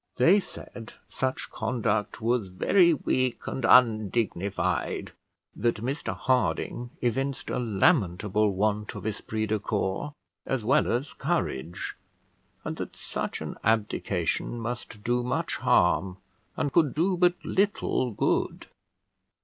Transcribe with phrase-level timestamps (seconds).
[0.15, 5.11] They said such conduct was very weak and undignified;
[5.55, 11.95] that Mr Harding evinced a lamentable want of esprit de corps, as well as courage;
[12.63, 16.17] and that such an abdication must do much harm,
[16.57, 18.65] and could do but little good.